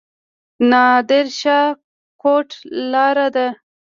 نادر 0.71 1.25
شاه 1.39 1.69
کوټ 2.21 2.49
لاره 2.91 3.27
ده؟ 3.35 3.47